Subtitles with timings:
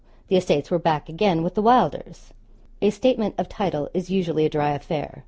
[0.29, 2.33] the estates were back again with the Wylders.
[2.81, 5.19] A 'statement of title' is usually a dry affair.